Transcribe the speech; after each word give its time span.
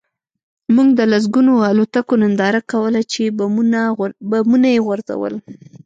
موږ 0.75 0.87
د 0.99 1.01
لسګونو 1.11 1.53
الوتکو 1.69 2.13
ننداره 2.21 2.61
کوله 2.71 3.01
چې 3.11 3.23
بمونه 4.35 4.67
یې 4.75 4.79
غورځول 4.85 5.33